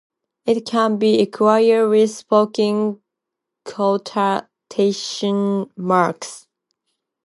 [0.47, 3.03] It can be equated with "spoken
[3.65, 6.47] quotation marks".